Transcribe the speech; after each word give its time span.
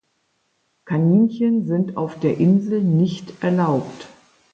Kaninchen 0.83 1.67
sind 1.67 1.95
auf 1.95 2.19
der 2.19 2.39
Insel 2.39 2.81
nicht 2.83 3.43
erlaubt. 3.43 4.07